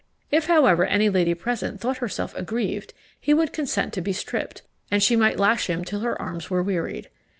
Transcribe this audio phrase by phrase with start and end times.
[0.31, 5.03] If, however, any lady present thought herself aggrieved, he would consent to be stripped, and
[5.03, 7.09] she might lash him till her arms were wearied.